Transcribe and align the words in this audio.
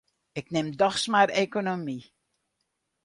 Ik 0.39 0.47
nim 0.53 0.67
dochs 0.79 1.05
mar 1.11 1.29
ekonomy. 1.43 1.99